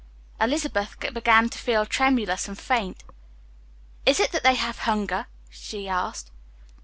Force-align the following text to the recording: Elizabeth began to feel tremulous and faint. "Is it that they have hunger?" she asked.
Elizabeth 0.39 0.99
began 1.13 1.47
to 1.47 1.59
feel 1.59 1.85
tremulous 1.85 2.47
and 2.47 2.57
faint. 2.57 3.03
"Is 4.03 4.19
it 4.19 4.31
that 4.31 4.41
they 4.41 4.55
have 4.55 4.79
hunger?" 4.79 5.27
she 5.51 5.87
asked. 5.87 6.31